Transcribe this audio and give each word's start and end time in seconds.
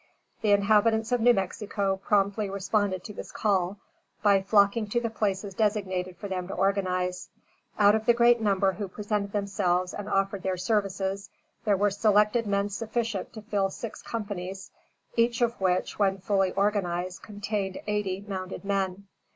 The 0.41 0.49
inhabitants 0.51 1.11
of 1.11 1.21
New 1.21 1.35
Mexico 1.35 1.95
promptly 2.03 2.49
responded 2.49 3.03
to 3.03 3.13
this 3.13 3.31
call, 3.31 3.77
by 4.23 4.41
flocking 4.41 4.87
to 4.87 4.99
the 4.99 5.11
places 5.11 5.53
designated 5.53 6.17
for 6.17 6.27
them 6.27 6.47
to 6.47 6.55
organize. 6.55 7.29
Out 7.77 7.93
of 7.93 8.07
the 8.07 8.13
great 8.15 8.41
number 8.41 8.71
who 8.71 8.87
presented 8.87 9.31
themselves 9.31 9.93
and 9.93 10.09
offered 10.09 10.41
their 10.41 10.57
services, 10.57 11.29
there 11.65 11.77
were 11.77 11.91
selected 11.91 12.47
men 12.47 12.69
sufficient 12.69 13.31
to 13.33 13.43
fill 13.43 13.69
six 13.69 14.01
companies, 14.01 14.71
each 15.17 15.39
of 15.39 15.61
which, 15.61 15.99
when 15.99 16.17
fully 16.17 16.51
organized, 16.53 17.21
contained 17.21 17.77
eighty 17.85 18.25
mounted 18.27 18.65
men. 18.65 19.05